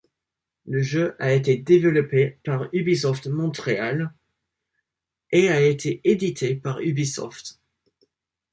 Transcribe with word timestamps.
Le 0.65 0.81
jeu 0.81 1.15
a 1.19 1.31
été 1.31 1.57
développé 1.57 2.39
par 2.43 2.67
Ubisoft 2.73 3.27
Montréal 3.27 4.11
et 5.29 5.47
a 5.49 5.61
été 5.61 6.01
édité 6.03 6.55
par 6.55 6.79
Ubisoft. 6.79 7.59